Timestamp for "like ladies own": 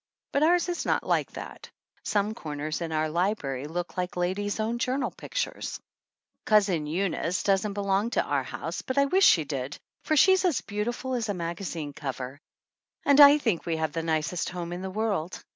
3.97-4.79